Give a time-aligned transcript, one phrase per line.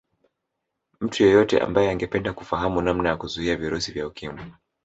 [1.01, 4.53] Mtu yeyote ambaye angependa kufahamu namna ya kuzuia virusi vya Ukimwi